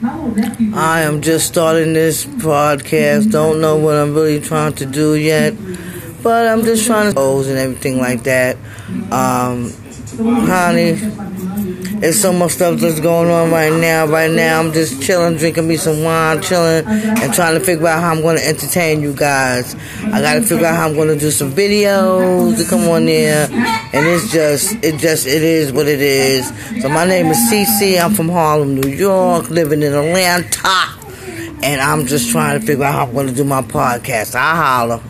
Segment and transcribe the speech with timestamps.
[0.00, 3.32] I am just starting this podcast.
[3.32, 5.54] Don't know what I'm really trying to do yet,
[6.22, 8.56] but I'm just trying to pose and everything like that.
[9.12, 9.72] Um,
[10.46, 10.92] honey,
[12.00, 14.06] there's so much stuff that's going on right now.
[14.06, 18.00] Right now, I'm just chilling, drinking me some wine, chilling, and trying to figure out
[18.00, 19.74] how I'm going to entertain you guys.
[20.04, 23.06] I got to figure out how I'm going to do some videos to come on
[23.06, 26.48] there, and it's just, it just, it is what it is.
[26.82, 28.02] So my name is Cece.
[28.02, 30.94] I'm from Harlem, New York, living in Atlanta,
[31.62, 34.34] and I'm just trying to figure out how I'm going to do my podcast.
[34.34, 35.00] I holler.